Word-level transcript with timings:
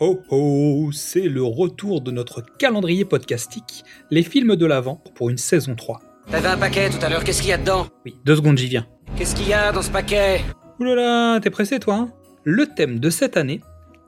ho 0.00 0.20
ho, 0.30 0.92
c'est 0.92 1.28
le 1.28 1.42
retour 1.42 2.00
de 2.00 2.10
notre 2.10 2.40
calendrier 2.58 3.04
podcastique, 3.04 3.84
les 4.10 4.22
films 4.22 4.54
de 4.54 4.66
l'Avent 4.66 5.02
pour 5.14 5.30
une 5.30 5.38
saison 5.38 5.74
3. 5.74 6.00
T'avais 6.30 6.48
un 6.48 6.56
paquet 6.56 6.88
tout 6.88 7.04
à 7.04 7.08
l'heure, 7.08 7.24
qu'est-ce 7.24 7.40
qu'il 7.40 7.50
y 7.50 7.52
a 7.52 7.58
dedans? 7.58 7.88
Oui, 8.04 8.16
deux 8.24 8.36
secondes, 8.36 8.58
j'y 8.58 8.68
viens. 8.68 8.86
Qu'est-ce 9.16 9.34
qu'il 9.34 9.48
y 9.48 9.52
a 9.52 9.72
dans 9.72 9.82
ce 9.82 9.90
paquet? 9.90 10.40
Oulala, 10.78 11.40
t'es 11.40 11.50
pressé 11.50 11.80
toi 11.80 11.94
hein? 11.96 12.12
Le 12.44 12.66
thème 12.66 13.00
de 13.00 13.10
cette 13.10 13.36
année, 13.36 13.60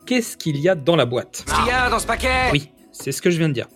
qu'est-ce 0.06 0.36
qu'il 0.36 0.58
y 0.58 0.68
a 0.68 0.74
dans 0.74 0.96
la 0.96 1.06
boîte? 1.06 1.44
Qu'est-ce 1.44 1.56
qu'il 1.56 1.66
y 1.66 1.76
a 1.76 1.90
dans 1.90 1.98
ce 1.98 2.06
paquet? 2.06 2.50
Oui, 2.52 2.70
c'est 2.92 3.12
ce 3.12 3.20
que 3.20 3.30
je 3.30 3.38
viens 3.38 3.48
de 3.48 3.54
dire. 3.54 3.68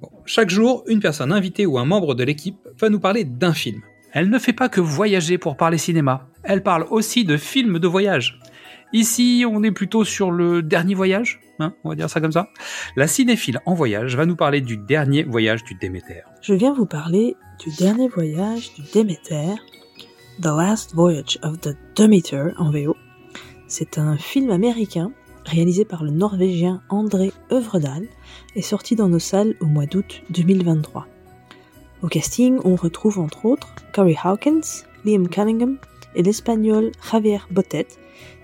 Bon, 0.00 0.10
chaque 0.24 0.50
jour, 0.50 0.84
une 0.88 1.00
personne 1.00 1.32
invitée 1.32 1.66
ou 1.66 1.78
un 1.78 1.84
membre 1.84 2.14
de 2.14 2.24
l'équipe 2.24 2.58
va 2.78 2.88
nous 2.88 3.00
parler 3.00 3.24
d'un 3.24 3.54
film. 3.54 3.80
Elle 4.12 4.30
ne 4.30 4.38
fait 4.38 4.52
pas 4.52 4.68
que 4.68 4.80
voyager 4.80 5.38
pour 5.38 5.56
parler 5.56 5.78
cinéma, 5.78 6.28
elle 6.42 6.62
parle 6.62 6.86
aussi 6.90 7.24
de 7.24 7.36
films 7.36 7.78
de 7.78 7.88
voyage. 7.88 8.40
Ici, 8.92 9.44
on 9.48 9.62
est 9.62 9.72
plutôt 9.72 10.04
sur 10.04 10.30
le 10.30 10.62
dernier 10.62 10.94
voyage, 10.94 11.40
hein, 11.58 11.74
on 11.84 11.90
va 11.90 11.94
dire 11.96 12.08
ça 12.08 12.20
comme 12.20 12.32
ça. 12.32 12.50
La 12.94 13.06
cinéphile 13.06 13.60
en 13.66 13.74
voyage 13.74 14.16
va 14.16 14.26
nous 14.26 14.36
parler 14.36 14.60
du 14.60 14.76
dernier 14.76 15.24
voyage 15.24 15.64
du 15.64 15.74
Déméter. 15.74 16.22
Je 16.40 16.54
viens 16.54 16.72
vous 16.72 16.86
parler 16.86 17.36
du 17.58 17.70
dernier 17.76 18.08
voyage 18.08 18.72
du 18.74 18.82
Déméter, 18.92 19.54
The 20.40 20.46
Last 20.46 20.94
Voyage 20.94 21.38
of 21.42 21.60
the 21.60 21.76
Demeter 21.96 22.52
en 22.58 22.70
VO. 22.70 22.96
C'est 23.66 23.98
un 23.98 24.16
film 24.16 24.50
américain 24.50 25.10
réalisé 25.44 25.84
par 25.84 26.04
le 26.04 26.10
Norvégien 26.10 26.82
André 26.88 27.32
Övredal 27.50 28.06
et 28.54 28.62
sorti 28.62 28.94
dans 28.94 29.08
nos 29.08 29.18
salles 29.18 29.54
au 29.60 29.66
mois 29.66 29.86
d'août 29.86 30.22
2023. 30.30 31.06
Au 32.02 32.08
casting, 32.08 32.58
on 32.64 32.76
retrouve 32.76 33.18
entre 33.18 33.46
autres 33.46 33.74
Corey 33.92 34.16
Hawkins, 34.22 34.84
Liam 35.04 35.28
Cunningham 35.28 35.78
et 36.14 36.22
l'Espagnol 36.22 36.92
Javier 37.10 37.38
Botet, 37.50 37.88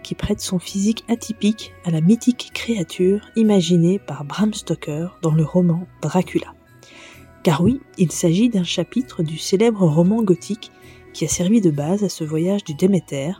qui 0.03 0.15
prête 0.15 0.41
son 0.41 0.59
physique 0.59 1.05
atypique 1.09 1.73
à 1.85 1.91
la 1.91 2.01
mythique 2.01 2.51
créature 2.53 3.21
imaginée 3.37 3.99
par 3.99 4.25
Bram 4.25 4.53
Stoker 4.53 5.09
dans 5.23 5.33
le 5.33 5.45
roman 5.45 5.87
Dracula. 6.01 6.55
Car 7.43 7.63
oui, 7.63 7.81
il 7.99 8.13
s'agit 8.13 8.49
d'un 8.49 8.65
chapitre 8.65 9.23
du 9.23 9.39
célèbre 9.39 9.87
roman 9.87 10.23
gothique 10.23 10.71
qui 11.13 11.25
a 11.25 11.29
servi 11.29 11.61
de 11.61 11.71
base 11.71 12.05
à 12.05 12.09
ce 12.09 12.25
voyage 12.25 12.65
du 12.65 12.75
Déméter, 12.75 13.33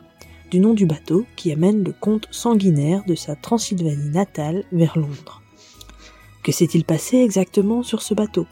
du 0.51 0.59
nom 0.59 0.73
du 0.73 0.85
bateau 0.85 1.25
qui 1.35 1.51
amène 1.51 1.83
le 1.83 1.93
comte 1.93 2.27
sanguinaire 2.29 3.03
de 3.05 3.15
sa 3.15 3.35
Transylvanie 3.35 4.09
natale 4.09 4.63
vers 4.71 4.97
Londres. 4.97 5.41
Que 6.43 6.51
s'est-il 6.51 6.83
passé 6.83 7.17
exactement 7.17 7.83
sur 7.83 8.01
ce 8.01 8.13
bateau? 8.13 8.45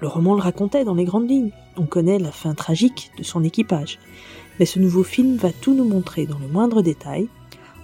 Le 0.00 0.08
roman 0.08 0.34
le 0.34 0.40
racontait 0.40 0.84
dans 0.84 0.94
les 0.94 1.04
grandes 1.04 1.28
lignes. 1.28 1.52
On 1.76 1.86
connaît 1.86 2.18
la 2.18 2.32
fin 2.32 2.54
tragique 2.54 3.10
de 3.18 3.22
son 3.22 3.44
équipage. 3.44 3.98
Mais 4.58 4.66
ce 4.66 4.78
nouveau 4.78 5.02
film 5.02 5.36
va 5.36 5.52
tout 5.52 5.74
nous 5.74 5.84
montrer 5.84 6.26
dans 6.26 6.38
le 6.38 6.48
moindre 6.48 6.82
détail, 6.82 7.28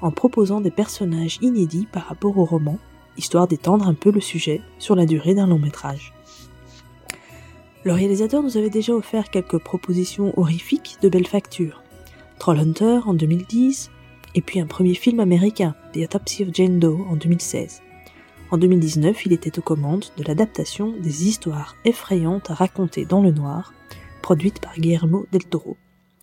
en 0.02 0.10
proposant 0.10 0.60
des 0.60 0.70
personnages 0.70 1.38
inédits 1.40 1.88
par 1.90 2.06
rapport 2.06 2.36
au 2.36 2.44
roman, 2.44 2.78
histoire 3.16 3.48
d'étendre 3.48 3.86
un 3.86 3.94
peu 3.94 4.10
le 4.10 4.20
sujet 4.20 4.60
sur 4.78 4.94
la 4.94 5.06
durée 5.06 5.34
d'un 5.34 5.46
long 5.46 5.58
métrage. 5.58 6.12
Le 7.84 7.92
réalisateur 7.92 8.42
nous 8.42 8.56
avait 8.56 8.70
déjà 8.70 8.92
offert 8.92 9.30
quelques 9.30 9.58
propositions 9.58 10.32
horrifiques 10.38 10.98
de 11.02 11.08
belle 11.08 11.26
facture. 11.26 11.82
Trollhunter 12.38 13.00
en 13.06 13.14
2010, 13.14 13.90
et 14.34 14.40
puis 14.40 14.60
un 14.60 14.66
premier 14.66 14.94
film 14.94 15.20
américain, 15.20 15.74
The 15.92 15.98
Autopsy 15.98 16.44
of 16.44 16.50
Jane 16.52 16.78
Doe 16.78 17.04
en 17.08 17.16
2016. 17.16 17.82
En 18.50 18.58
2019, 18.58 19.26
il 19.26 19.32
était 19.32 19.58
aux 19.58 19.62
commandes 19.62 20.04
de 20.16 20.24
l'adaptation 20.24 20.92
des 21.00 21.26
histoires 21.26 21.76
effrayantes 21.84 22.50
à 22.50 22.54
raconter 22.54 23.04
dans 23.04 23.22
le 23.22 23.30
noir, 23.30 23.72
produite 24.20 24.60
par 24.60 24.74
Guillermo 24.74 25.26
del 25.32 25.44
Toro. 25.44 25.76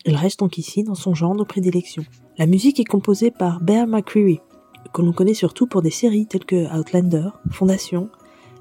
Il 0.06 0.16
reste 0.16 0.40
donc 0.40 0.58
ici 0.58 0.84
dans 0.84 0.96
son 0.96 1.14
genre 1.14 1.36
de 1.36 1.44
prédilection. 1.44 2.04
La 2.38 2.46
musique 2.46 2.80
est 2.80 2.86
composée 2.86 3.32
par 3.32 3.60
Bear 3.60 3.86
McCreary, 3.86 4.40
que 4.94 5.02
l'on 5.02 5.12
connaît 5.12 5.34
surtout 5.34 5.68
pour 5.68 5.82
des 5.82 5.92
séries 5.92 6.26
telles 6.26 6.46
que 6.46 6.74
Outlander, 6.78 7.30
Fondation, 7.52 8.10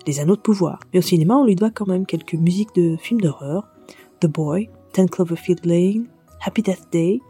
Les 0.07 0.21
Anneaux 0.21 0.37
de 0.37 0.41
Pouvoir. 0.41 0.81
Mais 0.93 0.99
au 0.99 1.03
cinéma, 1.03 1.37
on 1.37 1.45
lui 1.45 1.55
doit 1.55 1.71
quand 1.71 1.87
même 1.87 2.07
quelques 2.07 2.35
musiques 2.35 2.75
de 2.75 2.97
films 2.97 3.21
d'horreur, 3.21 3.69
The 4.21 4.27
Boy, 4.27 4.69
Ten 4.93 5.09
Cloverfield 5.09 5.65
Lane, 5.65 6.09
Happy 6.45 6.63
Death 6.63 6.89
Day, 6.91 7.21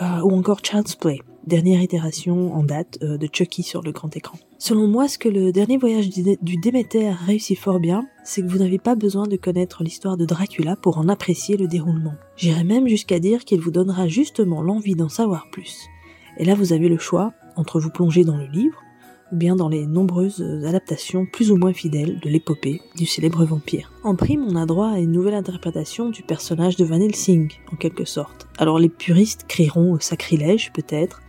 euh, 0.00 0.20
ou 0.22 0.32
encore 0.32 0.60
Child's 0.62 0.94
Play, 0.94 1.20
dernière 1.46 1.80
itération 1.80 2.54
en 2.54 2.62
date 2.62 2.98
euh, 3.02 3.16
de 3.18 3.28
Chucky 3.32 3.62
sur 3.62 3.82
le 3.82 3.92
grand 3.92 4.14
écran. 4.16 4.38
Selon 4.58 4.88
moi, 4.88 5.08
ce 5.08 5.18
que 5.18 5.28
le 5.28 5.52
dernier 5.52 5.76
voyage 5.76 6.08
du, 6.08 6.36
du 6.40 6.56
Déméter 6.56 7.10
réussit 7.10 7.58
fort 7.58 7.80
bien, 7.80 8.06
c'est 8.24 8.42
que 8.42 8.48
vous 8.48 8.58
n'avez 8.58 8.78
pas 8.78 8.94
besoin 8.94 9.26
de 9.26 9.36
connaître 9.36 9.82
l'histoire 9.82 10.16
de 10.16 10.24
Dracula 10.24 10.76
pour 10.76 10.98
en 10.98 11.08
apprécier 11.08 11.56
le 11.56 11.68
déroulement. 11.68 12.14
J'irais 12.36 12.64
même 12.64 12.88
jusqu'à 12.88 13.18
dire 13.18 13.44
qu'il 13.44 13.60
vous 13.60 13.70
donnera 13.70 14.08
justement 14.08 14.62
l'envie 14.62 14.94
d'en 14.94 15.08
savoir 15.08 15.48
plus. 15.50 15.86
Et 16.38 16.44
là, 16.44 16.54
vous 16.54 16.72
avez 16.72 16.88
le 16.88 16.98
choix 16.98 17.32
entre 17.56 17.80
vous 17.80 17.90
plonger 17.90 18.24
dans 18.24 18.36
le 18.36 18.46
livre, 18.46 18.82
ou 19.32 19.36
bien 19.36 19.56
dans 19.56 19.68
les 19.68 19.86
nombreuses 19.86 20.42
adaptations 20.66 21.26
plus 21.26 21.50
ou 21.50 21.56
moins 21.56 21.72
fidèles 21.72 22.20
de 22.20 22.28
l'épopée 22.28 22.80
du 22.96 23.06
célèbre 23.06 23.44
vampire. 23.44 23.90
En 24.04 24.14
prime, 24.14 24.44
on 24.46 24.56
a 24.56 24.66
droit 24.66 24.88
à 24.88 24.98
une 24.98 25.12
nouvelle 25.12 25.34
interprétation 25.34 26.10
du 26.10 26.22
personnage 26.22 26.76
de 26.76 26.84
Van 26.84 27.00
Helsing, 27.00 27.50
en 27.72 27.76
quelque 27.76 28.04
sorte. 28.04 28.46
Alors 28.58 28.78
les 28.78 28.88
puristes 28.88 29.46
crieront 29.48 29.92
au 29.92 30.00
sacrilège, 30.00 30.72
peut-être, 30.72 31.22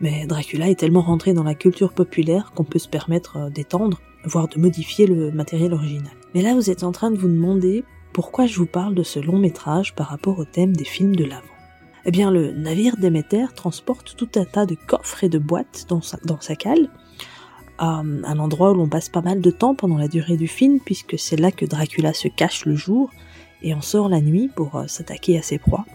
mais 0.00 0.26
Dracula 0.26 0.68
est 0.68 0.78
tellement 0.78 1.00
rentré 1.00 1.32
dans 1.32 1.42
la 1.42 1.54
culture 1.54 1.92
populaire 1.92 2.52
qu'on 2.54 2.64
peut 2.64 2.78
se 2.78 2.88
permettre 2.88 3.50
d'étendre, 3.50 4.00
voire 4.24 4.48
de 4.48 4.58
modifier 4.58 5.06
le 5.06 5.30
matériel 5.30 5.72
original. 5.72 6.12
Mais 6.34 6.42
là, 6.42 6.54
vous 6.54 6.70
êtes 6.70 6.82
en 6.82 6.92
train 6.92 7.10
de 7.10 7.16
vous 7.16 7.28
demander 7.28 7.84
pourquoi 8.12 8.46
je 8.46 8.56
vous 8.58 8.66
parle 8.66 8.94
de 8.94 9.02
ce 9.02 9.18
long 9.18 9.38
métrage 9.38 9.94
par 9.94 10.08
rapport 10.08 10.38
au 10.38 10.44
thème 10.44 10.74
des 10.74 10.84
films 10.84 11.16
de 11.16 11.24
l'avant. 11.24 11.42
Eh 12.06 12.10
bien, 12.10 12.30
le 12.30 12.52
navire 12.52 12.96
Déméter 12.96 13.46
transporte 13.54 14.14
tout 14.16 14.28
un 14.36 14.44
tas 14.44 14.66
de 14.66 14.74
coffres 14.74 15.24
et 15.24 15.28
de 15.28 15.38
boîtes 15.38 15.86
dans 15.88 16.02
sa, 16.02 16.18
dans 16.24 16.40
sa 16.40 16.54
cale, 16.54 16.90
à 17.78 18.02
un 18.02 18.38
endroit 18.38 18.72
où 18.72 18.74
l'on 18.74 18.88
passe 18.88 19.08
pas 19.08 19.22
mal 19.22 19.40
de 19.40 19.50
temps 19.50 19.74
pendant 19.74 19.96
la 19.96 20.08
durée 20.08 20.36
du 20.36 20.46
film, 20.46 20.80
puisque 20.84 21.18
c'est 21.18 21.36
là 21.36 21.50
que 21.50 21.64
Dracula 21.64 22.12
se 22.12 22.28
cache 22.28 22.66
le 22.66 22.76
jour 22.76 23.10
et 23.62 23.74
en 23.74 23.80
sort 23.80 24.08
la 24.08 24.20
nuit 24.20 24.50
pour 24.54 24.76
euh, 24.76 24.86
s'attaquer 24.86 25.38
à 25.38 25.42
ses 25.42 25.58
proies 25.58 25.86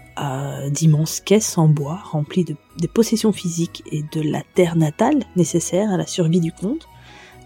d'immenses 0.69 1.19
caisses 1.19 1.57
en 1.57 1.67
bois 1.67 1.99
remplies 2.03 2.43
de, 2.43 2.55
des 2.77 2.87
possessions 2.87 3.31
physiques 3.31 3.83
et 3.91 4.03
de 4.03 4.21
la 4.21 4.41
terre 4.53 4.75
natale 4.75 5.23
nécessaire 5.35 5.91
à 5.91 5.97
la 5.97 6.05
survie 6.05 6.41
du 6.41 6.51
comte, 6.51 6.87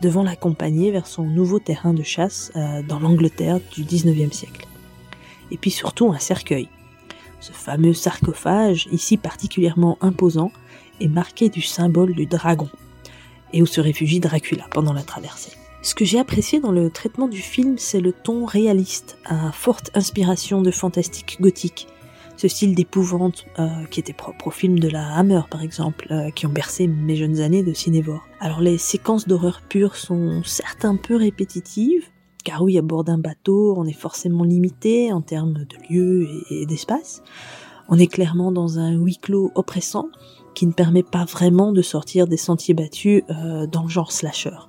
devant 0.01 0.23
l'accompagner 0.23 0.91
vers 0.91 1.07
son 1.07 1.23
nouveau 1.23 1.59
terrain 1.59 1.93
de 1.93 2.03
chasse 2.03 2.51
euh, 2.55 2.81
dans 2.83 2.99
l'Angleterre 2.99 3.59
du 3.71 3.83
19e 3.83 4.33
siècle. 4.33 4.67
Et 5.51 5.57
puis 5.57 5.71
surtout 5.71 6.11
un 6.11 6.19
cercueil. 6.19 6.67
Ce 7.39 7.51
fameux 7.51 7.93
sarcophage, 7.93 8.87
ici 8.91 9.17
particulièrement 9.17 9.97
imposant, 10.01 10.51
est 10.99 11.07
marqué 11.07 11.49
du 11.49 11.61
symbole 11.61 12.13
du 12.13 12.25
dragon, 12.25 12.69
et 13.53 13.61
où 13.61 13.65
se 13.65 13.81
réfugie 13.81 14.19
Dracula 14.19 14.65
pendant 14.71 14.93
la 14.93 15.03
traversée. 15.03 15.51
Ce 15.81 15.95
que 15.95 16.05
j'ai 16.05 16.19
apprécié 16.19 16.59
dans 16.59 16.71
le 16.71 16.89
traitement 16.89 17.27
du 17.27 17.41
film, 17.41 17.77
c'est 17.77 17.99
le 17.99 18.13
ton 18.13 18.45
réaliste, 18.45 19.17
à 19.25 19.51
forte 19.51 19.91
inspiration 19.93 20.61
de 20.61 20.71
fantastique 20.71 21.37
gothique, 21.41 21.87
ce 22.43 22.49
style 22.49 22.75
d'épouvante 22.75 23.45
euh, 23.57 23.85
qui 23.89 24.01
était 24.01 24.11
propre 24.11 24.47
au 24.47 24.51
film 24.51 24.77
de 24.77 24.89
la 24.89 25.15
Hammer 25.15 25.43
par 25.49 25.63
exemple, 25.63 26.07
euh, 26.11 26.29
qui 26.29 26.45
ont 26.45 26.51
bercé 26.51 26.87
mes 26.87 27.15
jeunes 27.15 27.39
années 27.39 27.63
de 27.63 27.71
cinévore. 27.71 28.27
Alors 28.41 28.59
les 28.59 28.77
séquences 28.77 29.29
d'horreur 29.29 29.61
pure 29.69 29.95
sont 29.95 30.43
certes 30.43 30.83
un 30.83 30.97
peu 30.97 31.15
répétitives, 31.15 32.09
car 32.43 32.61
oui, 32.61 32.77
à 32.77 32.81
bord 32.81 33.05
d'un 33.05 33.17
bateau, 33.17 33.75
on 33.77 33.85
est 33.85 33.97
forcément 33.97 34.43
limité 34.43 35.13
en 35.13 35.21
termes 35.21 35.53
de 35.53 35.77
lieu 35.89 36.27
et, 36.49 36.65
d'espace. 36.65 37.23
On 37.87 37.97
est 37.97 38.07
clairement 38.07 38.51
dans 38.51 38.77
un 38.77 38.91
huis 38.91 39.19
clos 39.21 39.53
oppressant 39.55 40.09
qui 40.53 40.67
ne 40.67 40.73
permet 40.73 41.03
pas 41.03 41.23
vraiment 41.23 41.71
de 41.71 41.81
sortir 41.81 42.27
des 42.27 42.35
sentiers 42.35 42.73
battus 42.73 43.23
euh, 43.29 43.67
dans 43.67 43.83
le 43.83 43.89
genre 43.89 44.11
slasher. 44.11 44.67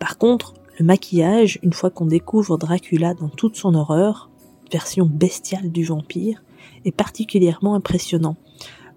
Par 0.00 0.18
contre, 0.18 0.52
le 0.80 0.84
maquillage, 0.84 1.60
une 1.62 1.72
fois 1.72 1.90
qu'on 1.90 2.06
découvre 2.06 2.58
Dracula 2.58 3.14
dans 3.14 3.28
toute 3.28 3.54
son 3.54 3.76
horreur, 3.76 4.30
version 4.72 5.06
bestiale 5.06 5.70
du 5.70 5.84
vampire, 5.84 6.42
est 6.84 6.92
particulièrement 6.92 7.74
impressionnant. 7.74 8.36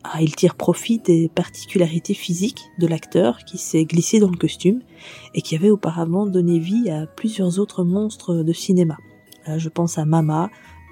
Ah, 0.04 0.22
il 0.22 0.36
tire 0.36 0.56
profit 0.56 0.98
des 1.00 1.30
particularités 1.30 2.16
physiques 2.16 2.64
de 2.80 2.88
l'acteur 2.88 3.40
qui 3.46 3.60
s'est 3.60 3.86
glissé 3.86 4.20
dans 4.20 4.32
le 4.32 4.38
costume 4.38 4.82
et 5.36 5.42
qui 5.42 5.56
avait 5.56 5.70
auparavant 5.70 6.26
donné 6.26 6.58
vie 6.58 6.90
à 6.90 7.06
plusieurs 7.06 7.60
autres 7.60 7.84
monstres 7.84 8.36
de 8.36 8.54
cinéma. 8.54 8.98
Euh, 9.48 9.60
je 9.60 9.70
pense 9.70 10.00
à 10.00 10.06
Mama 10.06 10.50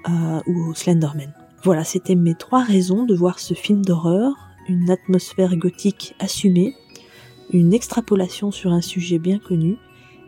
euh, 0.08 0.40
ou 0.46 0.70
au 0.70 0.74
Slenderman. 0.74 1.34
Voilà, 1.64 1.82
c'était 1.82 2.14
mes 2.14 2.34
trois 2.34 2.62
raisons 2.62 3.04
de 3.04 3.14
voir 3.14 3.40
ce 3.40 3.52
film 3.52 3.84
d'horreur, 3.84 4.32
une 4.68 4.90
atmosphère 4.90 5.56
gothique 5.56 6.14
assumée, 6.20 6.74
une 7.52 7.74
extrapolation 7.74 8.52
sur 8.52 8.72
un 8.72 8.80
sujet 8.80 9.18
bien 9.18 9.40
connu 9.40 9.76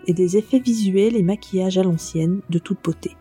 et 0.06 0.12
des 0.12 0.36
effets 0.36 0.58
visuels 0.58 1.16
et 1.16 1.22
maquillages 1.22 1.78
à 1.78 1.84
l'ancienne 1.84 2.40
de 2.50 2.58
toute 2.58 2.82
beauté. 2.82 3.16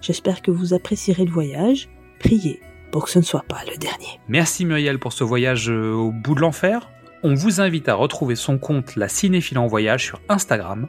J'espère 0.00 0.42
que 0.42 0.50
vous 0.50 0.74
apprécierez 0.74 1.24
le 1.24 1.30
voyage 1.30 1.88
priez 2.20 2.60
pour 2.92 3.04
que 3.04 3.10
ce 3.10 3.18
ne 3.18 3.24
soit 3.24 3.44
pas 3.48 3.62
le 3.70 3.76
dernier. 3.76 4.20
Merci 4.28 4.64
Muriel 4.64 4.98
pour 4.98 5.12
ce 5.12 5.24
voyage 5.24 5.70
euh, 5.70 5.92
au 5.92 6.12
bout 6.12 6.34
de 6.34 6.40
l'enfer. 6.40 6.88
On 7.22 7.34
vous 7.34 7.60
invite 7.60 7.88
à 7.88 7.94
retrouver 7.94 8.36
son 8.36 8.58
compte 8.58 8.96
La 8.96 9.08
Cinéphile 9.08 9.58
en 9.58 9.66
Voyage 9.66 10.06
sur 10.06 10.20
Instagram 10.28 10.86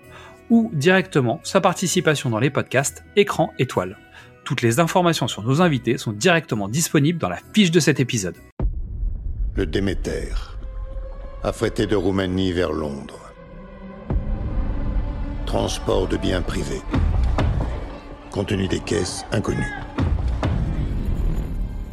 ou 0.49 0.69
directement 0.73 1.39
sa 1.43 1.61
participation 1.61 2.29
dans 2.29 2.39
les 2.39 2.49
podcasts 2.49 3.03
Écran 3.15 3.51
Étoile. 3.57 3.97
Toutes 4.43 4.61
les 4.61 4.79
informations 4.79 5.27
sur 5.27 5.43
nos 5.43 5.61
invités 5.61 5.97
sont 5.97 6.11
directement 6.11 6.67
disponibles 6.67 7.19
dans 7.19 7.29
la 7.29 7.39
fiche 7.53 7.71
de 7.71 7.79
cet 7.79 7.99
épisode. 7.99 8.35
Le 9.55 9.65
Déméter, 9.65 10.29
affrété 11.43 11.85
de 11.85 11.95
Roumanie 11.95 12.51
vers 12.51 12.71
Londres. 12.71 13.33
Transport 15.45 16.07
de 16.07 16.17
biens 16.17 16.41
privés. 16.41 16.81
Contenu 18.31 18.67
des 18.67 18.79
caisses 18.79 19.25
inconnu. 19.31 19.67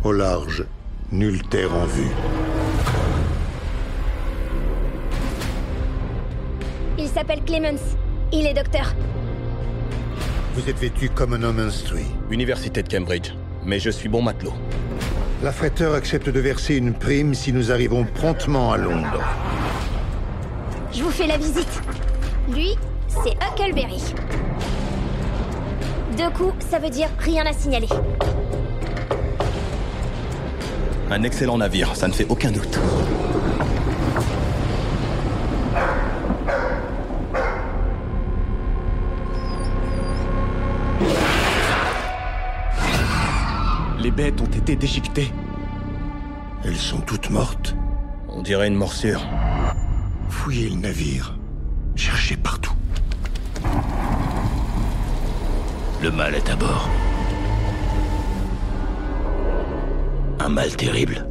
Au 0.05 0.13
large, 0.13 0.65
nulle 1.11 1.43
terre 1.43 1.75
en 1.75 1.85
vue. 1.85 2.11
Il 6.97 7.09
s'appelle 7.09 7.43
Clemens. 7.45 7.97
Il 8.33 8.47
est 8.47 8.55
docteur. 8.55 8.95
Vous 10.55 10.71
êtes 10.71 10.79
vêtu 10.79 11.11
comme 11.11 11.35
un 11.35 11.43
homme 11.43 11.59
instruit. 11.59 12.07
Université 12.31 12.85
de 12.85 12.89
Cambridge. 12.89 13.33
Mais 13.65 13.81
je 13.81 13.91
suis 13.91 14.09
bon 14.09 14.23
matelot. 14.23 14.53
L'affréteur 15.43 15.95
accepte 15.95 16.29
de 16.29 16.39
verser 16.39 16.77
une 16.77 16.95
prime 16.95 17.35
si 17.35 17.53
nous 17.53 17.73
arrivons 17.73 18.05
promptement 18.05 18.71
à 18.71 18.77
Londres. 18.77 19.25
Je 20.93 21.03
vous 21.03 21.11
fais 21.11 21.27
la 21.27 21.39
visite. 21.39 21.83
Lui, 22.55 22.77
c'est 23.09 23.35
Huckleberry. 23.45 24.15
Deux 26.17 26.31
coups, 26.31 26.65
ça 26.71 26.79
veut 26.79 26.91
dire 26.91 27.09
rien 27.19 27.45
à 27.47 27.53
signaler. 27.53 27.89
Un 31.11 31.23
excellent 31.23 31.57
navire, 31.57 31.97
ça 31.97 32.07
ne 32.07 32.13
fait 32.13 32.27
aucun 32.29 32.51
doute. 32.51 32.79
Les 43.99 44.11
bêtes 44.11 44.41
ont 44.41 44.45
été 44.45 44.77
déchiquetées. 44.77 45.33
Elles 46.63 46.77
sont 46.77 47.01
toutes 47.01 47.31
mortes. 47.31 47.75
On 48.29 48.43
dirait 48.43 48.69
une 48.69 48.75
morsure. 48.75 49.23
Fouillez 50.29 50.69
le 50.69 50.77
navire. 50.77 51.39
Cherchez 51.97 52.37
partout. 52.37 52.75
Le 56.03 56.11
mal 56.11 56.35
est 56.35 56.51
à 56.51 56.57
bord. 56.57 56.89
Un 60.49 60.55
mal 60.55 60.75
terrible. 60.75 61.27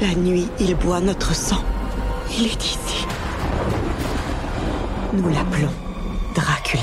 La 0.00 0.14
nuit, 0.16 0.48
il 0.58 0.74
boit 0.74 1.00
notre 1.00 1.32
sang. 1.32 1.62
Il 2.30 2.46
est 2.46 2.64
ici. 2.64 3.06
Nous 5.12 5.28
l'appelons 5.28 5.72
Dracula. 6.34 6.82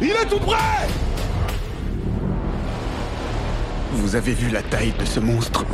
Il 0.00 0.10
est 0.10 0.26
tout 0.28 0.38
prêt 0.38 0.88
Vous 3.92 4.16
avez 4.16 4.32
vu 4.32 4.50
la 4.50 4.62
taille 4.62 4.92
de 4.98 5.04
ce 5.04 5.20
monstre? 5.20 5.64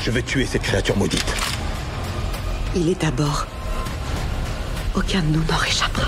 Je 0.00 0.10
vais 0.10 0.22
tuer 0.22 0.46
cette 0.46 0.62
créature 0.62 0.96
maudite. 0.96 1.34
Il 2.76 2.88
est 2.88 3.02
à 3.02 3.10
bord. 3.10 3.46
Aucun 4.94 5.20
de 5.20 5.36
nous 5.36 5.44
n'en 5.44 5.62
échappera. 5.66 6.06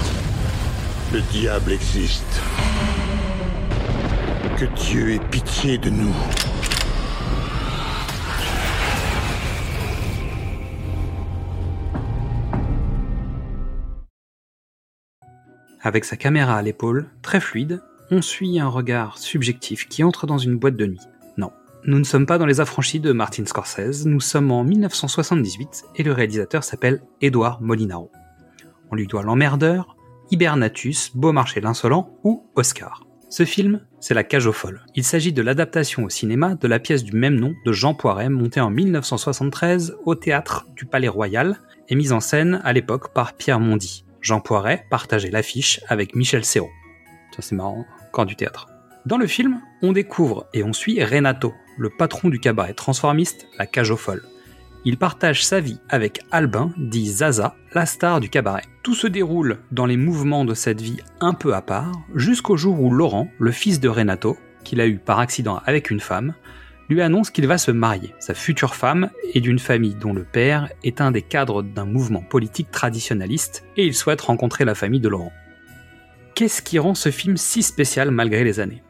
Le 1.13 1.21
diable 1.21 1.73
existe. 1.73 2.41
Que 4.59 4.65
Dieu 4.75 5.11
ait 5.13 5.21
pitié 5.21 5.79
de 5.79 5.89
nous. 5.89 6.13
Avec 15.81 16.05
sa 16.05 16.17
caméra 16.17 16.57
à 16.57 16.63
l'épaule, 16.63 17.09
très 17.23 17.39
fluide, 17.39 17.85
on 18.11 18.21
suit 18.21 18.59
un 18.59 18.67
regard 18.67 19.19
subjectif 19.19 19.87
qui 19.89 20.03
entre 20.03 20.27
dans 20.27 20.39
une 20.39 20.59
boîte 20.59 20.75
de 20.75 20.87
nuit. 20.87 20.99
Non, 21.37 21.53
nous 21.85 22.01
ne 22.01 22.05
sommes 22.05 22.27
pas 22.27 22.39
dans 22.39 22.47
les 22.47 22.59
affranchis 22.59 22.99
de 22.99 23.13
Martin 23.13 23.47
Scorsese, 23.47 24.07
nous 24.07 24.21
sommes 24.21 24.51
en 24.51 24.65
1978 24.65 25.85
et 25.95 26.03
le 26.03 26.11
réalisateur 26.11 26.65
s'appelle 26.65 27.01
Edouard 27.21 27.63
Molinaro. 27.63 28.11
On 28.91 28.97
lui 28.97 29.07
doit 29.07 29.23
L'Emmerdeur, 29.23 29.97
Hibernatus, 30.33 31.13
Beaumarchais 31.15 31.61
l'insolent 31.61 32.19
ou 32.25 32.45
Oscar. 32.57 33.08
Ce 33.31 33.45
film, 33.45 33.83
c'est 34.01 34.15
La 34.15 34.25
cage 34.25 34.47
aux 34.47 34.53
folles. 34.53 34.81
Il 34.95 35.05
s'agit 35.05 35.35
de 35.35 35.43
l'adaptation 35.43 36.05
au 36.05 36.09
cinéma 36.09 36.55
de 36.55 36.67
la 36.67 36.79
pièce 36.79 37.05
du 37.05 37.15
même 37.15 37.35
nom 37.35 37.55
de 37.67 37.73
Jean 37.73 37.93
Poiret 37.93 38.31
montée 38.31 38.61
en 38.61 38.71
1973 38.71 39.99
au 40.07 40.15
théâtre 40.15 40.67
du 40.75 40.87
Palais 40.87 41.09
Royal 41.09 41.61
et 41.91 41.95
mise 41.95 42.13
en 42.13 42.21
scène 42.21 42.63
à 42.65 42.73
l'époque 42.73 43.13
par 43.13 43.35
Pierre 43.35 43.61
Mondy. 43.61 44.07
Jean 44.23 44.41
Poiret 44.41 44.87
partageait 44.91 45.31
l'affiche 45.31 45.81
avec 45.89 46.15
Michel 46.15 46.43
Serrault. 46.43 46.71
C'est 47.39 47.55
marrant, 47.55 47.85
encore 48.09 48.27
du 48.27 48.35
théâtre. 48.35 48.67
Dans 49.05 49.19
le 49.19 49.27
film, 49.27 49.61
on 49.83 49.93
découvre 49.93 50.47
et 50.55 50.65
on 50.65 50.73
suit 50.73 51.05
Renato, 51.05 51.55
le 51.77 51.91
patron 51.91 52.31
du 52.31 52.41
cabaret 52.41 52.73
transformiste 52.73 53.47
La 53.59 53.67
Cage 53.67 53.91
aux 53.91 53.97
Folles. 53.97 54.25
Il 54.85 54.97
partage 54.97 55.45
sa 55.45 55.61
vie 55.61 55.81
avec 55.89 56.23
Albin, 56.31 56.73
dit 56.77 57.11
Zaza, 57.11 57.57
la 57.75 57.85
star 57.85 58.21
du 58.21 58.29
cabaret. 58.29 58.63
Tout 58.83 58.95
se 58.95 59.07
déroule 59.07 59.59
dans 59.73 59.87
les 59.87 59.97
mouvements 59.97 60.45
de 60.45 60.55
cette 60.55 60.81
vie 60.81 61.01
un 61.21 61.35
peu 61.35 61.55
à 61.55 61.63
part, 61.63 61.93
jusqu'au 62.15 62.57
jour 62.57 62.81
où 62.81 62.91
Laurent, 62.91 63.29
le 63.39 63.51
fils 63.51 63.81
de 63.81 63.89
Renato, 63.89 64.39
qu'il 64.65 64.81
a 64.81 64.87
eu 64.87 64.99
par 64.99 65.19
accident 65.19 65.61
avec 65.67 65.91
une 65.91 66.01
femme, 66.01 66.35
lui 66.89 67.03
annonce 67.03 67.31
qu'il 67.31 67.47
va 67.47 67.59
se 67.59 67.71
marier. 67.71 68.15
Sa 68.19 68.35
future 68.35 68.75
femme 68.75 69.11
est 69.35 69.41
d'une 69.41 69.59
famille 69.59 69.95
dont 69.95 70.13
le 70.13 70.25
père 70.25 70.69
est 70.85 71.01
un 71.01 71.11
des 71.11 71.23
cadres 71.23 71.63
d'un 71.63 71.85
mouvement 71.85 72.23
politique 72.23 72.71
traditionnaliste 72.71 73.65
et 73.77 73.87
il 73.87 73.95
souhaite 73.95 74.23
rencontrer 74.23 74.65
la 74.65 74.75
famille 74.75 75.01
de 75.01 75.09
Laurent. 75.09 75.33
Qu'est-ce 76.35 76.63
qui 76.63 76.79
rend 76.79 76.95
ce 76.95 77.11
film 77.11 77.37
si 77.37 77.63
spécial 77.63 78.11
malgré 78.11 78.45
les 78.45 78.61
années? 78.61 78.83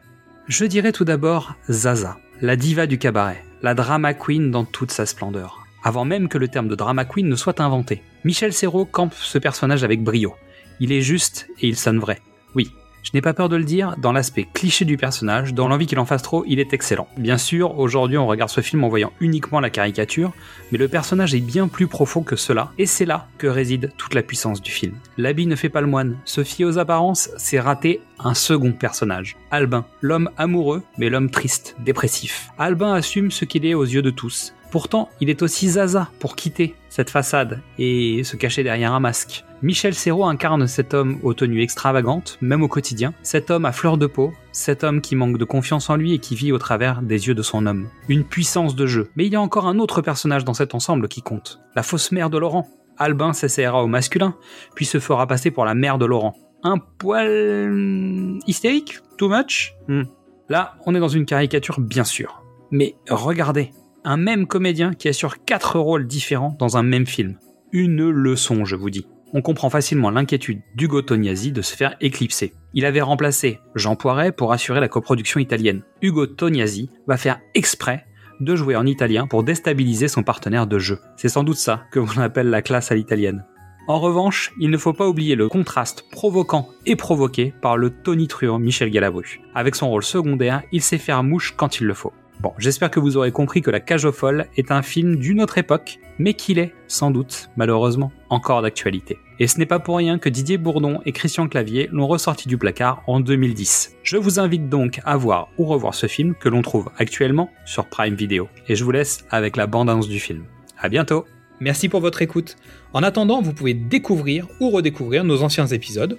Je 0.47 0.65
dirais 0.65 0.91
tout 0.91 1.05
d'abord 1.05 1.55
Zaza, 1.69 2.17
la 2.41 2.55
diva 2.55 2.87
du 2.87 2.97
cabaret, 2.97 3.43
la 3.61 3.73
drama 3.73 4.13
queen 4.13 4.51
dans 4.51 4.65
toute 4.65 4.91
sa 4.91 5.05
splendeur. 5.05 5.58
Avant 5.83 6.05
même 6.05 6.27
que 6.27 6.37
le 6.37 6.47
terme 6.47 6.67
de 6.67 6.75
drama 6.75 7.05
queen 7.05 7.27
ne 7.27 7.35
soit 7.35 7.61
inventé, 7.61 8.03
Michel 8.23 8.53
Serrault 8.53 8.85
campe 8.85 9.13
ce 9.13 9.37
personnage 9.37 9.83
avec 9.83 10.03
brio. 10.03 10.35
Il 10.79 10.91
est 10.91 11.01
juste 11.01 11.47
et 11.61 11.67
il 11.67 11.75
sonne 11.75 11.99
vrai. 11.99 12.21
Oui, 12.55 12.71
je 13.01 13.11
n'ai 13.13 13.21
pas 13.21 13.33
peur 13.33 13.47
de 13.47 13.55
le 13.55 13.63
dire, 13.63 13.95
dans 13.97 14.11
l'aspect 14.11 14.47
cliché 14.53 14.83
du 14.83 14.97
personnage, 14.97 15.53
dans 15.53 15.67
l'envie 15.67 15.87
qu'il 15.87 15.99
en 15.99 16.05
fasse 16.05 16.21
trop, 16.21 16.43
il 16.47 16.59
est 16.59 16.73
excellent. 16.73 17.07
Bien 17.17 17.37
sûr, 17.37 17.79
aujourd'hui 17.79 18.17
on 18.17 18.27
regarde 18.27 18.51
ce 18.51 18.61
film 18.61 18.83
en 18.83 18.89
voyant 18.89 19.13
uniquement 19.21 19.61
la 19.61 19.69
caricature, 19.69 20.33
mais 20.71 20.77
le 20.77 20.89
personnage 20.89 21.33
est 21.33 21.39
bien 21.39 21.67
plus 21.67 21.87
profond 21.87 22.23
que 22.23 22.35
cela, 22.35 22.71
et 22.77 22.85
c'est 22.85 23.05
là 23.05 23.27
que 23.37 23.47
réside 23.47 23.93
toute 23.97 24.13
la 24.13 24.21
puissance 24.21 24.61
du 24.61 24.71
film. 24.71 24.95
L'habit 25.17 25.47
ne 25.47 25.55
fait 25.55 25.69
pas 25.69 25.81
le 25.81 25.87
moine, 25.87 26.17
se 26.25 26.43
fier 26.43 26.65
aux 26.65 26.77
apparences, 26.77 27.29
c'est 27.37 27.59
rater 27.59 28.01
un 28.19 28.33
second 28.33 28.73
personnage. 28.73 29.37
Albin, 29.49 29.85
l'homme 30.01 30.29
amoureux, 30.37 30.83
mais 30.97 31.09
l'homme 31.09 31.31
triste, 31.31 31.77
dépressif. 31.79 32.49
Albin 32.57 32.93
assume 32.93 33.31
ce 33.31 33.45
qu'il 33.45 33.65
est 33.65 33.73
aux 33.73 33.85
yeux 33.85 34.01
de 34.01 34.11
tous. 34.11 34.53
Pourtant, 34.71 35.09
il 35.19 35.29
est 35.29 35.41
aussi 35.41 35.67
Zaza 35.69 36.09
pour 36.19 36.35
quitter 36.35 36.75
cette 36.89 37.09
façade 37.09 37.61
et 37.79 38.23
se 38.23 38.35
cacher 38.35 38.63
derrière 38.63 38.93
un 38.93 38.99
masque. 38.99 39.43
Michel 39.61 39.93
Serrault 39.93 40.25
incarne 40.25 40.67
cet 40.67 40.93
homme 40.93 41.19
aux 41.23 41.33
tenues 41.33 41.61
extravagantes, 41.61 42.37
même 42.39 42.61
au 42.61 42.67
quotidien, 42.67 43.13
cet 43.23 43.51
homme 43.51 43.65
à 43.65 43.71
fleur 43.71 43.97
de 43.97 44.05
peau, 44.05 44.31
cet 44.51 44.83
homme 44.83 45.01
qui 45.01 45.15
manque 45.15 45.37
de 45.37 45.45
confiance 45.45 45.89
en 45.89 45.95
lui 45.95 46.13
et 46.13 46.19
qui 46.19 46.35
vit 46.35 46.51
au 46.51 46.59
travers 46.59 47.01
des 47.01 47.27
yeux 47.27 47.33
de 47.33 47.41
son 47.41 47.65
homme. 47.65 47.89
Une 48.07 48.23
puissance 48.23 48.75
de 48.75 48.85
jeu. 48.85 49.09
Mais 49.15 49.25
il 49.25 49.33
y 49.33 49.35
a 49.35 49.41
encore 49.41 49.67
un 49.67 49.79
autre 49.79 50.01
personnage 50.01 50.45
dans 50.45 50.53
cet 50.53 50.75
ensemble 50.75 51.07
qui 51.07 51.21
compte. 51.21 51.59
La 51.75 51.83
fausse 51.83 52.11
mère 52.11 52.29
de 52.29 52.37
Laurent. 52.37 52.67
Albin 52.97 53.33
s'essayera 53.33 53.83
au 53.83 53.87
masculin, 53.87 54.35
puis 54.75 54.85
se 54.85 54.99
fera 54.99 55.25
passer 55.25 55.51
pour 55.51 55.65
la 55.65 55.73
mère 55.73 55.97
de 55.97 56.05
Laurent. 56.05 56.35
Un 56.63 56.77
poil... 56.77 58.39
hystérique? 58.45 58.99
Too 59.17 59.29
much? 59.29 59.73
Hmm. 59.87 60.03
Là, 60.49 60.75
on 60.85 60.95
est 60.95 60.99
dans 60.99 61.07
une 61.07 61.25
caricature 61.25 61.79
bien 61.79 62.03
sûr. 62.03 62.43
Mais 62.71 62.95
regardez, 63.09 63.71
un 64.03 64.17
même 64.17 64.47
comédien 64.47 64.93
qui 64.93 65.07
assure 65.07 65.43
quatre 65.45 65.79
rôles 65.79 66.07
différents 66.07 66.55
dans 66.59 66.77
un 66.77 66.83
même 66.83 67.05
film. 67.05 67.37
Une 67.71 68.09
leçon, 68.09 68.65
je 68.65 68.75
vous 68.75 68.89
dis. 68.89 69.07
On 69.33 69.41
comprend 69.41 69.69
facilement 69.69 70.09
l'inquiétude 70.09 70.61
d'Ugo 70.75 71.01
Tognazzi 71.01 71.51
de 71.51 71.61
se 71.61 71.75
faire 71.75 71.95
éclipser. 72.01 72.53
Il 72.73 72.85
avait 72.85 73.01
remplacé 73.01 73.59
Jean 73.75 73.95
Poiret 73.95 74.31
pour 74.31 74.51
assurer 74.53 74.79
la 74.79 74.87
coproduction 74.87 75.39
italienne. 75.39 75.83
Ugo 76.01 76.25
Tognazzi 76.25 76.89
va 77.07 77.17
faire 77.17 77.39
exprès 77.53 78.05
de 78.39 78.55
jouer 78.55 78.75
en 78.75 78.85
italien 78.85 79.27
pour 79.27 79.43
déstabiliser 79.43 80.07
son 80.07 80.23
partenaire 80.23 80.65
de 80.65 80.79
jeu. 80.79 80.99
C'est 81.17 81.29
sans 81.29 81.43
doute 81.43 81.57
ça 81.57 81.83
que 81.91 81.99
l'on 81.99 82.17
appelle 82.17 82.49
la 82.49 82.61
classe 82.61 82.91
à 82.91 82.95
l'italienne. 82.95 83.45
En 83.87 83.99
revanche, 83.99 84.53
il 84.59 84.69
ne 84.69 84.77
faut 84.77 84.93
pas 84.93 85.07
oublier 85.07 85.35
le 85.35 85.49
contraste 85.49 86.05
provoquant 86.11 86.69
et 86.85 86.95
provoqué 86.95 87.53
par 87.61 87.75
le 87.75 87.89
tonitruant 87.89 88.59
Michel 88.59 88.91
Galabru. 88.91 89.41
Avec 89.55 89.75
son 89.75 89.89
rôle 89.89 90.03
secondaire, 90.03 90.61
il 90.71 90.81
sait 90.81 90.99
faire 90.99 91.23
mouche 91.23 91.55
quand 91.57 91.79
il 91.79 91.87
le 91.87 91.95
faut. 91.95 92.13
Bon, 92.41 92.53
j'espère 92.57 92.89
que 92.89 93.01
vous 93.01 93.17
aurez 93.17 93.33
compris 93.33 93.61
que 93.61 93.69
La 93.69 93.81
Cage 93.81 94.05
aux 94.05 94.13
Folles 94.13 94.47
est 94.55 94.71
un 94.71 94.81
film 94.81 95.17
d'une 95.17 95.41
autre 95.41 95.57
époque, 95.57 95.99
mais 96.19 96.33
qu'il 96.33 96.57
est, 96.57 96.73
sans 96.87 97.11
doute, 97.11 97.49
malheureusement, 97.57 98.13
encore 98.29 98.61
d'actualité. 98.61 99.17
Et 99.39 99.47
ce 99.47 99.59
n'est 99.59 99.65
pas 99.65 99.79
pour 99.79 99.97
rien 99.97 100.19
que 100.19 100.29
Didier 100.29 100.57
Bourdon 100.57 101.01
et 101.05 101.11
Christian 101.11 101.49
Clavier 101.49 101.89
l'ont 101.91 102.07
ressorti 102.07 102.47
du 102.47 102.57
placard 102.57 103.03
en 103.07 103.19
2010. 103.19 103.97
Je 104.03 104.15
vous 104.15 104.39
invite 104.39 104.69
donc 104.69 105.01
à 105.03 105.17
voir 105.17 105.49
ou 105.57 105.65
revoir 105.65 105.93
ce 105.93 106.07
film 106.07 106.33
que 106.33 106.47
l'on 106.47 106.61
trouve 106.61 106.89
actuellement 106.97 107.49
sur 107.65 107.87
Prime 107.87 108.15
Video. 108.15 108.47
Et 108.69 108.75
je 108.75 108.85
vous 108.85 108.91
laisse 108.91 109.25
avec 109.29 109.57
la 109.57 109.67
bande-annonce 109.67 110.07
du 110.07 110.21
film. 110.21 110.45
À 110.77 110.87
bientôt 110.87 111.25
Merci 111.59 111.89
pour 111.89 111.99
votre 111.99 112.21
écoute. 112.21 112.55
En 112.93 113.03
attendant, 113.03 113.41
vous 113.41 113.51
pouvez 113.51 113.73
découvrir 113.73 114.47
ou 114.61 114.69
redécouvrir 114.69 115.25
nos 115.25 115.43
anciens 115.43 115.67
épisodes, 115.67 116.17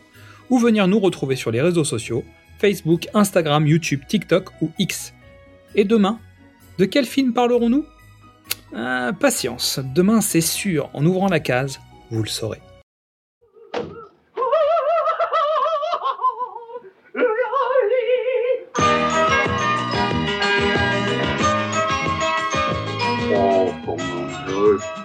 ou 0.50 0.58
venir 0.58 0.86
nous 0.86 1.00
retrouver 1.00 1.34
sur 1.34 1.50
les 1.50 1.62
réseaux 1.62 1.84
sociaux, 1.84 2.24
Facebook, 2.58 3.08
Instagram, 3.14 3.66
YouTube, 3.66 4.00
TikTok 4.06 4.50
ou 4.60 4.70
X. 4.78 5.14
Et 5.74 5.84
demain, 5.84 6.18
de 6.78 6.84
quel 6.84 7.06
film 7.06 7.32
parlerons-nous? 7.32 7.84
Ah, 8.74 9.12
Patience, 9.18 9.80
demain 9.94 10.20
c'est 10.20 10.40
sûr, 10.40 10.90
en 10.94 11.04
ouvrant 11.06 11.28
la 11.28 11.40
case, 11.40 11.80
vous 12.10 12.22
le 12.22 12.28
saurez. 12.28 12.60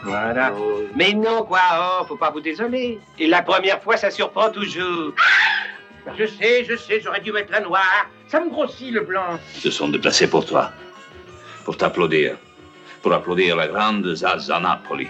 Voilà. 0.03 0.53
Mais 0.95 1.13
non, 1.13 1.43
quoi, 1.43 1.59
oh, 1.77 2.05
faut 2.07 2.15
pas 2.15 2.31
vous 2.31 2.41
désoler. 2.41 2.99
Et 3.19 3.27
la 3.27 3.41
première 3.41 3.81
fois, 3.81 3.97
ça 3.97 4.09
surprend 4.09 4.49
toujours. 4.49 5.13
Je 6.17 6.25
sais, 6.25 6.63
je 6.63 6.75
sais, 6.75 7.01
j'aurais 7.01 7.21
dû 7.21 7.31
mettre 7.31 7.53
un 7.53 7.61
noir. 7.61 8.09
Ça 8.27 8.39
me 8.39 8.49
grossit 8.49 8.91
le 8.91 9.01
blanc. 9.01 9.39
Ils 9.55 9.61
se 9.61 9.71
sont 9.71 9.89
déplacés 9.89 10.29
pour 10.29 10.45
toi. 10.45 10.71
Pour 11.63 11.77
t'applaudir. 11.77 12.37
Pour 13.01 13.13
applaudir 13.13 13.55
la 13.55 13.67
grande 13.67 14.15
Zaza 14.15 14.59
Napoli. 14.59 15.07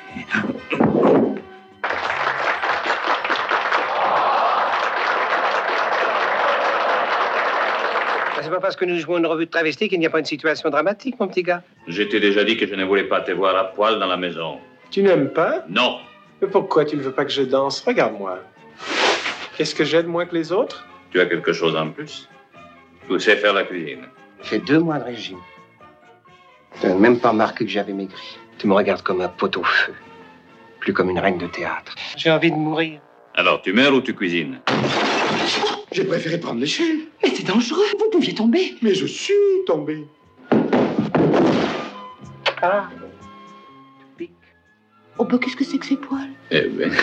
C'est 8.41 8.49
pas 8.49 8.59
parce 8.59 8.75
que 8.75 8.85
nous 8.85 8.99
jouons 8.99 9.17
une 9.17 9.25
revue 9.25 9.45
de 9.45 9.51
travesti 9.51 9.89
qu'il 9.89 9.99
n'y 9.99 10.05
a 10.05 10.09
pas 10.09 10.19
une 10.19 10.25
situation 10.25 10.69
dramatique, 10.69 11.19
mon 11.19 11.27
petit 11.27 11.41
gars. 11.41 11.63
Je 11.87 12.03
t'ai 12.03 12.19
déjà 12.19 12.43
dit 12.43 12.57
que 12.57 12.67
je 12.67 12.75
ne 12.75 12.83
voulais 12.83 13.05
pas 13.05 13.21
te 13.21 13.31
voir 13.31 13.55
à 13.55 13.63
poil 13.71 13.97
dans 13.97 14.07
la 14.07 14.17
maison. 14.17 14.59
Tu 14.91 15.01
n'aimes 15.01 15.29
pas? 15.29 15.63
Non. 15.69 15.99
Mais 16.41 16.47
pourquoi 16.47 16.85
tu 16.85 16.97
ne 16.97 17.01
veux 17.01 17.11
pas 17.11 17.25
que 17.25 17.31
je 17.31 17.41
danse? 17.41 17.81
Regarde-moi. 17.81 18.39
Qu'est-ce 19.57 19.73
que 19.73 19.85
j'ai 19.85 20.03
de 20.03 20.07
moins 20.07 20.25
que 20.25 20.35
les 20.35 20.51
autres? 20.51 20.85
Tu 21.11 21.19
as 21.19 21.25
quelque 21.25 21.53
chose 21.53 21.75
en 21.75 21.89
plus? 21.89 22.29
Tu 23.07 23.19
sais 23.19 23.37
faire 23.37 23.53
la 23.53 23.63
cuisine. 23.63 24.05
J'ai 24.43 24.59
deux 24.59 24.79
mois 24.79 24.99
de 24.99 25.03
régime. 25.05 25.37
Tu 26.81 26.87
n'as 26.87 26.95
même 26.95 27.19
pas 27.19 27.29
remarqué 27.29 27.65
que 27.65 27.71
j'avais 27.71 27.93
maigri. 27.93 28.37
Tu 28.57 28.67
me 28.67 28.73
regardes 28.73 29.01
comme 29.01 29.21
un 29.21 29.27
pot 29.29 29.55
au 29.57 29.63
feu. 29.63 29.93
Plus 30.79 30.93
comme 30.93 31.09
une 31.09 31.19
reine 31.19 31.37
de 31.37 31.47
théâtre. 31.47 31.95
J'ai 32.17 32.31
envie 32.31 32.51
de 32.51 32.55
mourir. 32.55 32.99
Alors, 33.35 33.61
tu 33.61 33.73
meurs 33.73 33.93
ou 33.93 34.01
tu 34.01 34.13
cuisines? 34.15 34.59
J'ai 35.91 36.03
préféré 36.05 36.39
prendre 36.39 36.59
l'échelle. 36.59 36.97
Mais 37.23 37.29
c'est 37.33 37.45
dangereux, 37.45 37.85
vous 37.99 38.09
pouviez 38.09 38.33
tomber. 38.33 38.75
Mais 38.81 38.93
je 38.93 39.05
suis 39.05 39.33
tombé. 39.65 40.05
Ah, 42.61 42.89
Oh 45.17 45.23
bah 45.23 45.37
qu'est-ce 45.41 45.55
que 45.55 45.63
c'est 45.63 45.77
que 45.77 45.85
ces 45.85 45.95
poils? 45.95 46.27
Eh 46.51 46.61
bien, 46.67 46.89
Bah, 46.89 46.93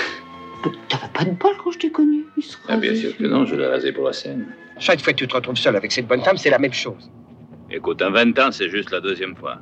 T'avais 0.88 1.09
pas 1.12 1.25
de 1.25 1.31
poils 1.37 1.57
quand 1.62 1.71
je 1.73 1.78
t'ai 1.78 1.90
connu. 1.90 2.25
Se 2.40 2.57
ah, 2.69 2.76
bien 2.76 2.95
sûr 2.95 3.16
que 3.16 3.25
non, 3.25 3.45
je 3.47 3.54
l'ai 3.54 3.66
rasé 3.66 3.92
pour 3.92 4.04
la 4.07 4.12
scène. 4.12 4.47
chaque 4.78 5.00
fois 5.00 5.12
que 5.12 5.19
tu 5.19 5.28
te 5.28 5.35
retrouves 5.35 5.57
seul 5.57 5.76
avec 5.76 5.90
cette 5.92 6.07
bonne 6.07 6.23
femme, 6.23 6.37
c'est 6.37 6.50
la 6.50 6.59
même 6.59 6.73
chose. 6.73 7.11
Écoute, 7.71 8.02
en 8.02 8.11
20 8.11 8.38
ans, 8.38 8.52
c'est 8.52 8.69
juste 8.69 8.90
la 8.90 9.00
deuxième 9.00 9.35
fois. 9.37 9.59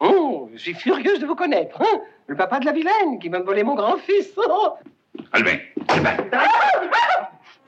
Oh, 0.00 0.50
je 0.54 0.58
suis 0.58 0.74
furieuse 0.74 1.18
de 1.20 1.26
vous 1.26 1.34
connaître. 1.34 1.80
hein. 1.80 2.00
le 2.26 2.36
papa 2.36 2.58
de 2.60 2.66
la 2.66 2.72
vilaine 2.72 3.18
qui 3.20 3.28
m'a 3.30 3.40
volé 3.40 3.62
mon 3.62 3.74
grand-fils. 3.74 4.32
Oh. 4.36 4.74
Albin, 5.32 5.56
Albin. 5.88 6.16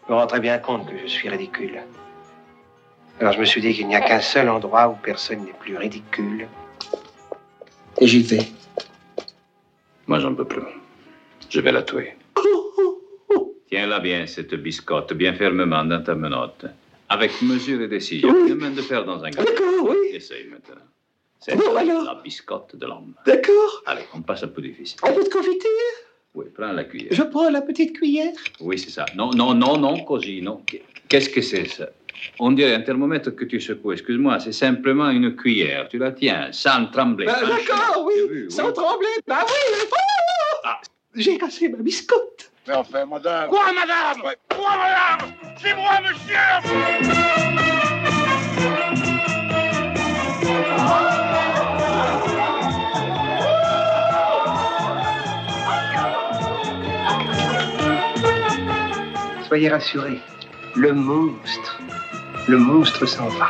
Je 0.07 0.13
me 0.13 0.19
rends 0.19 0.27
très 0.27 0.41
bien 0.41 0.59
compte 0.59 0.87
que 0.89 0.97
je 1.03 1.07
suis 1.07 1.29
ridicule. 1.29 1.79
Alors 3.21 3.33
je 3.33 3.41
me 3.41 3.45
suis 3.45 3.61
dit 3.61 3.73
qu'il 3.73 3.89
n'y 3.89 3.97
a 3.97 4.01
qu'un 4.01 4.21
seul 4.21 4.49
endroit 4.49 4.89
où 4.89 4.95
personne 5.03 5.45
n'est 5.45 5.53
plus 5.59 5.77
ridicule. 5.77 6.47
Et 8.01 8.07
j'y 8.07 8.23
vais. 8.23 8.41
Moi, 10.07 10.19
j'en 10.21 10.35
peux 10.35 10.45
plus. 10.45 10.63
Je 11.49 11.61
vais 11.61 11.73
la 11.73 11.83
tuer. 11.83 12.15
Tiens-la 13.87 14.01
bien, 14.01 14.27
cette 14.27 14.53
biscotte, 14.57 15.13
bien 15.13 15.33
fermement 15.35 15.85
dans 15.85 16.03
ta 16.03 16.17
menotte. 16.17 16.65
Avec 17.09 17.41
mesure 17.43 17.81
et 17.83 17.87
décision. 17.87 18.35
Une 18.49 18.57
main 18.57 18.71
de 18.71 18.83
fer 18.83 19.05
dans 19.05 19.23
un 19.23 19.31
gars. 19.31 19.45
D'accord, 19.45 19.89
oui. 19.91 19.97
Essaye 20.13 20.47
maintenant. 20.51 20.83
C'est 21.39 21.55
Bon, 21.55 21.77
alors. 21.77 22.03
la 22.03 22.15
biscotte 22.21 22.75
de 22.75 22.85
l'homme. 22.85 23.15
D'accord. 23.25 23.85
Allez, 23.87 24.03
on 24.13 24.23
passe 24.23 24.43
un 24.43 24.49
peu 24.49 24.61
difficile. 24.61 24.99
Un 25.05 25.13
peu 25.13 25.23
de 25.23 25.29
confiture 25.29 25.71
Oui, 26.35 26.47
prends 26.53 26.73
la 26.73 26.83
cuillère. 26.83 27.13
Je 27.13 27.23
prends 27.23 27.49
la 27.49 27.63
petite 27.63 27.97
cuillère. 27.97 28.33
Oui, 28.59 28.77
c'est 28.77 28.91
ça. 28.91 29.07
Non, 29.15 29.31
non, 29.33 29.55
non, 29.55 29.79
non, 29.79 30.01
così, 30.03 30.43
non. 30.43 30.63
Qu'est-ce 31.09 31.29
que 31.31 31.41
c'est 31.41 31.67
ça? 31.69 31.89
On 32.41 32.51
dirait 32.51 32.75
un 32.75 32.81
thermomètre 32.81 33.37
que 33.37 33.45
tu 33.45 33.61
secoues. 33.61 33.93
Excuse-moi, 33.93 34.41
c'est 34.41 34.51
simplement 34.51 35.11
une 35.11 35.37
cuillère. 35.37 35.89
Tu 35.89 35.99
la 35.99 36.11
tiens 36.11 36.49
sans 36.51 36.87
trembler. 36.87 37.27
Bah, 37.27 37.39
sans 37.39 37.47
D'accord, 37.47 38.05
oui. 38.05 38.15
Vu, 38.29 38.51
Sans 38.51 38.67
oui. 38.67 38.73
trembler. 38.75 39.09
Bah 39.29 39.47
oui. 39.47 39.87
Oh 39.93 40.57
Ah. 40.65 40.81
J'ai 41.15 41.39
cassé 41.39 41.69
ma 41.69 41.79
biscotte. 41.79 42.46
Mais 42.67 42.75
enfin, 42.75 43.07
madame. 43.07 43.49
Quoi, 43.49 43.73
madame 43.73 44.33
Quoi, 44.49 44.71
madame 44.77 45.33
C'est 45.63 45.75
moi, 45.75 46.01
monsieur 46.01 46.35
Soyez 59.47 59.69
rassurés, 59.69 60.21
le 60.75 60.93
monstre, 60.93 61.81
le 62.49 62.59
monstre 62.59 63.07
s'en 63.07 63.29
va. 63.29 63.49